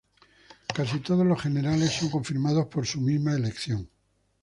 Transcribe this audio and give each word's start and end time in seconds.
Casi 0.75 0.99
todos 1.01 1.23
los 1.27 1.39
generales 1.39 1.91
son 1.91 2.09
confirmados 2.09 2.65
por 2.65 2.87
su 2.87 2.99
misma 3.01 3.35
elección. 3.35 3.87